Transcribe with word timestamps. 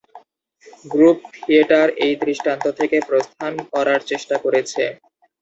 Group 0.85 1.17
theatre 1.35 1.87
এই 2.05 2.13
দৃষ্টান্ত 2.23 2.65
থেকে 2.79 2.97
প্রস্থান 3.09 3.53
করার 3.73 4.01
চেষ্টা 4.09 4.35
করেছে। 4.43 4.83